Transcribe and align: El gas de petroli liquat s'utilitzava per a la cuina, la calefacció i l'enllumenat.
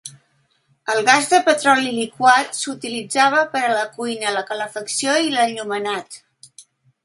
El 0.93 1.01
gas 1.09 1.27
de 1.33 1.39
petroli 1.49 1.91
liquat 1.97 2.57
s'utilitzava 2.61 3.45
per 3.53 3.63
a 3.69 3.71
la 3.75 3.85
cuina, 4.01 4.35
la 4.41 4.45
calefacció 4.51 5.17
i 5.29 5.33
l'enllumenat. 5.39 6.23